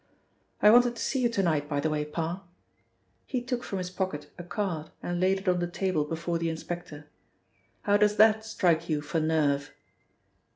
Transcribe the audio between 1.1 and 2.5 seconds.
you to night, by the way, Parr."